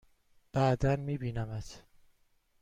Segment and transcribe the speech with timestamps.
[0.53, 1.83] بعدا می بینمت!